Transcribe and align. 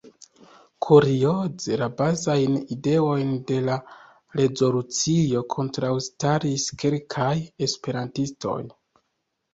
Kurioze, 0.85 1.75
la 1.81 1.89
bazajn 1.99 2.55
ideojn 2.75 3.35
de 3.51 3.59
la 3.67 3.75
rezolucio 4.39 5.45
kontraŭstaris 5.57 6.67
kelkaj 6.85 7.31
esperantistoj. 7.69 8.61